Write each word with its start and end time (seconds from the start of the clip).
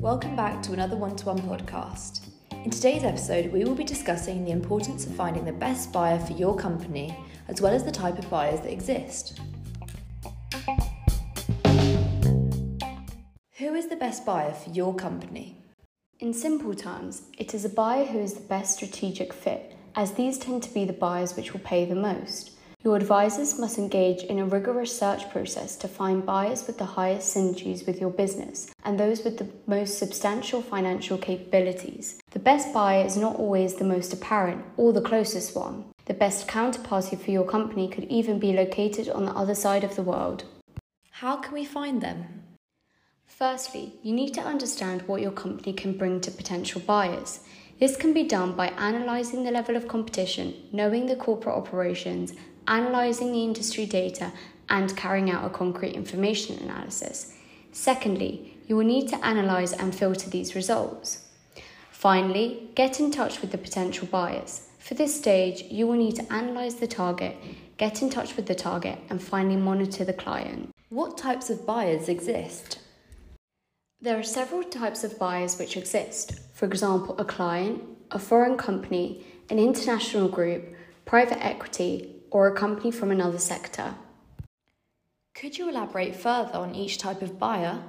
Welcome 0.00 0.34
back 0.34 0.60
to 0.64 0.72
another 0.72 0.96
one 0.96 1.14
to 1.14 1.26
one 1.26 1.38
podcast. 1.38 2.22
In 2.64 2.70
today's 2.70 3.04
episode, 3.04 3.52
we 3.52 3.62
will 3.62 3.76
be 3.76 3.84
discussing 3.84 4.44
the 4.44 4.50
importance 4.50 5.06
of 5.06 5.14
finding 5.14 5.44
the 5.44 5.52
best 5.52 5.92
buyer 5.92 6.18
for 6.18 6.32
your 6.32 6.56
company, 6.56 7.16
as 7.46 7.60
well 7.60 7.72
as 7.72 7.84
the 7.84 7.92
type 7.92 8.18
of 8.18 8.28
buyers 8.28 8.58
that 8.62 8.72
exist. 8.72 9.38
Who 13.58 13.74
is 13.76 13.86
the 13.86 13.96
best 13.96 14.26
buyer 14.26 14.52
for 14.52 14.70
your 14.70 14.96
company? 14.96 15.58
In 16.18 16.34
simple 16.34 16.74
terms, 16.74 17.22
it 17.38 17.54
is 17.54 17.64
a 17.64 17.68
buyer 17.68 18.04
who 18.04 18.18
is 18.18 18.34
the 18.34 18.48
best 18.48 18.74
strategic 18.74 19.32
fit, 19.32 19.76
as 19.94 20.14
these 20.14 20.38
tend 20.38 20.64
to 20.64 20.74
be 20.74 20.84
the 20.84 20.92
buyers 20.92 21.36
which 21.36 21.52
will 21.52 21.60
pay 21.60 21.84
the 21.84 21.94
most. 21.94 22.50
Your 22.82 22.96
advisors 22.96 23.58
must 23.58 23.76
engage 23.76 24.22
in 24.22 24.38
a 24.38 24.46
rigorous 24.46 24.98
search 24.98 25.28
process 25.30 25.76
to 25.76 25.86
find 25.86 26.24
buyers 26.24 26.66
with 26.66 26.78
the 26.78 26.86
highest 26.86 27.36
synergies 27.36 27.86
with 27.86 28.00
your 28.00 28.08
business 28.08 28.72
and 28.86 28.98
those 28.98 29.22
with 29.22 29.36
the 29.36 29.48
most 29.66 29.98
substantial 29.98 30.62
financial 30.62 31.18
capabilities. 31.18 32.18
The 32.30 32.38
best 32.38 32.72
buyer 32.72 33.04
is 33.04 33.18
not 33.18 33.36
always 33.36 33.74
the 33.74 33.84
most 33.84 34.14
apparent 34.14 34.64
or 34.78 34.94
the 34.94 35.02
closest 35.02 35.54
one. 35.54 35.84
The 36.06 36.14
best 36.14 36.48
counterparty 36.48 37.20
for 37.20 37.30
your 37.30 37.44
company 37.44 37.86
could 37.86 38.04
even 38.04 38.38
be 38.38 38.54
located 38.54 39.10
on 39.10 39.26
the 39.26 39.34
other 39.34 39.54
side 39.54 39.84
of 39.84 39.94
the 39.94 40.02
world. 40.02 40.44
How 41.10 41.36
can 41.36 41.52
we 41.52 41.66
find 41.66 42.00
them? 42.00 42.44
Firstly, 43.26 43.92
you 44.02 44.14
need 44.14 44.32
to 44.34 44.40
understand 44.40 45.02
what 45.02 45.20
your 45.20 45.32
company 45.32 45.74
can 45.74 45.98
bring 45.98 46.22
to 46.22 46.30
potential 46.30 46.80
buyers. 46.80 47.40
This 47.78 47.96
can 47.96 48.14
be 48.14 48.24
done 48.24 48.56
by 48.56 48.68
analysing 48.78 49.44
the 49.44 49.50
level 49.50 49.76
of 49.76 49.88
competition, 49.88 50.54
knowing 50.72 51.06
the 51.06 51.16
corporate 51.16 51.56
operations, 51.56 52.32
analysing 52.70 53.32
the 53.32 53.44
industry 53.44 53.84
data, 53.84 54.32
and 54.70 54.96
carrying 54.96 55.30
out 55.30 55.44
a 55.44 55.50
concrete 55.50 55.94
information 55.94 56.56
analysis. 56.62 57.34
Secondly, 57.72 58.56
you 58.66 58.76
will 58.76 58.84
need 58.84 59.08
to 59.08 59.18
analyse 59.22 59.72
and 59.72 59.94
filter 59.94 60.30
these 60.30 60.54
results. 60.54 61.26
Finally, 61.90 62.70
get 62.76 63.00
in 63.00 63.10
touch 63.10 63.40
with 63.40 63.50
the 63.50 63.58
potential 63.58 64.06
buyers. 64.06 64.68
For 64.78 64.94
this 64.94 65.14
stage, 65.14 65.62
you 65.62 65.86
will 65.86 65.98
need 65.98 66.16
to 66.16 66.26
analyse 66.30 66.74
the 66.74 66.86
target, 66.86 67.36
get 67.76 68.00
in 68.00 68.10
touch 68.10 68.36
with 68.36 68.46
the 68.46 68.54
target, 68.54 68.98
and 69.10 69.20
finally 69.20 69.56
monitor 69.56 70.04
the 70.04 70.12
client. 70.12 70.70
What 70.88 71.18
types 71.18 71.50
of 71.50 71.66
buyers 71.66 72.08
exist? 72.08 72.78
There 74.00 74.18
are 74.18 74.22
several 74.22 74.62
types 74.62 75.04
of 75.04 75.18
buyers 75.18 75.58
which 75.58 75.76
exist. 75.76 76.40
For 76.54 76.64
example, 76.64 77.18
a 77.18 77.24
client, 77.24 77.82
a 78.10 78.18
foreign 78.18 78.56
company, 78.56 79.24
an 79.50 79.58
international 79.58 80.28
group, 80.28 80.74
private 81.04 81.44
equity, 81.44 82.19
or 82.30 82.46
a 82.46 82.54
company 82.54 82.90
from 82.90 83.10
another 83.10 83.38
sector. 83.38 83.94
Could 85.34 85.58
you 85.58 85.68
elaborate 85.68 86.16
further 86.16 86.54
on 86.54 86.74
each 86.74 86.98
type 86.98 87.22
of 87.22 87.38
buyer? 87.38 87.82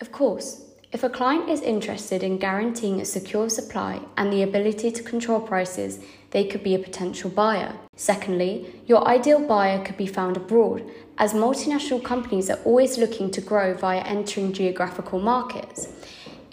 Of 0.00 0.10
course, 0.10 0.70
if 0.92 1.02
a 1.02 1.08
client 1.08 1.48
is 1.48 1.60
interested 1.60 2.22
in 2.22 2.38
guaranteeing 2.38 3.00
a 3.00 3.04
secure 3.04 3.48
supply 3.48 4.00
and 4.16 4.32
the 4.32 4.42
ability 4.42 4.92
to 4.92 5.02
control 5.02 5.40
prices, 5.40 5.98
they 6.30 6.44
could 6.44 6.62
be 6.62 6.74
a 6.74 6.78
potential 6.78 7.30
buyer. 7.30 7.74
Secondly, 7.96 8.80
your 8.86 9.06
ideal 9.06 9.40
buyer 9.40 9.84
could 9.84 9.96
be 9.96 10.06
found 10.06 10.36
abroad, 10.36 10.88
as 11.18 11.32
multinational 11.32 12.02
companies 12.02 12.48
are 12.48 12.60
always 12.64 12.96
looking 12.96 13.30
to 13.32 13.40
grow 13.40 13.74
via 13.74 14.02
entering 14.02 14.52
geographical 14.52 15.18
markets. 15.18 15.88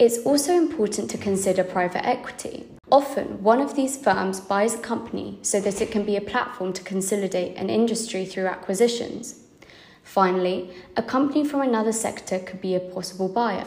It's 0.02 0.18
also 0.26 0.54
important 0.54 1.08
to 1.12 1.16
consider 1.16 1.62
private 1.62 2.04
equity. 2.04 2.66
Often, 2.90 3.40
one 3.40 3.60
of 3.60 3.76
these 3.76 3.96
firms 3.96 4.40
buys 4.40 4.74
a 4.74 4.78
company 4.78 5.38
so 5.42 5.60
that 5.60 5.80
it 5.80 5.92
can 5.92 6.02
be 6.04 6.16
a 6.16 6.20
platform 6.20 6.72
to 6.72 6.82
consolidate 6.82 7.56
an 7.56 7.70
industry 7.70 8.24
through 8.24 8.48
acquisitions. 8.48 9.44
Finally, 10.02 10.72
a 10.96 11.04
company 11.04 11.46
from 11.46 11.60
another 11.60 11.92
sector 11.92 12.40
could 12.40 12.60
be 12.60 12.74
a 12.74 12.80
possible 12.80 13.28
buyer. 13.28 13.64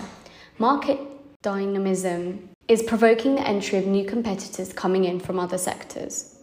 Market 0.58 1.00
dynamism 1.42 2.49
is 2.67 2.83
provoking 2.83 3.36
the 3.36 3.48
entry 3.48 3.77
of 3.77 3.87
new 3.87 4.04
competitors 4.04 4.73
coming 4.73 5.05
in 5.05 5.21
from 5.21 5.39
other 5.39 5.58
sectors. 5.58 6.36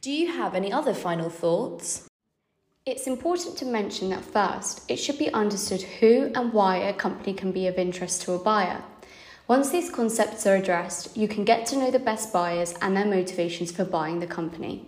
Do 0.00 0.10
you 0.10 0.32
have 0.32 0.54
any 0.54 0.72
other 0.72 0.94
final 0.94 1.28
thoughts? 1.28 2.08
It's 2.86 3.06
important 3.06 3.58
to 3.58 3.66
mention 3.66 4.08
that 4.08 4.24
first, 4.24 4.90
it 4.90 4.96
should 4.96 5.18
be 5.18 5.30
understood 5.34 5.82
who 5.82 6.32
and 6.34 6.50
why 6.54 6.76
a 6.76 6.94
company 6.94 7.34
can 7.34 7.52
be 7.52 7.66
of 7.66 7.76
interest 7.76 8.22
to 8.22 8.32
a 8.32 8.38
buyer. 8.38 8.82
Once 9.48 9.70
these 9.70 9.88
concepts 9.88 10.46
are 10.46 10.56
addressed, 10.56 11.16
you 11.16 11.26
can 11.26 11.42
get 11.42 11.64
to 11.64 11.74
know 11.74 11.90
the 11.90 11.98
best 11.98 12.30
buyers 12.34 12.74
and 12.82 12.94
their 12.94 13.06
motivations 13.06 13.72
for 13.72 13.82
buying 13.82 14.20
the 14.20 14.26
company. 14.26 14.84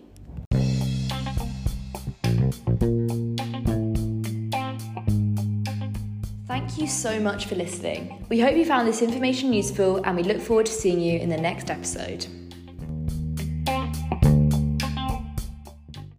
Thank 6.46 6.76
you 6.76 6.86
so 6.86 7.18
much 7.18 7.46
for 7.46 7.54
listening. 7.54 8.26
We 8.28 8.38
hope 8.38 8.54
you 8.54 8.66
found 8.66 8.86
this 8.86 9.00
information 9.00 9.54
useful 9.54 10.04
and 10.04 10.14
we 10.14 10.24
look 10.24 10.42
forward 10.42 10.66
to 10.66 10.72
seeing 10.72 11.00
you 11.00 11.18
in 11.18 11.30
the 11.30 11.38
next 11.38 11.70
episode. 11.70 12.26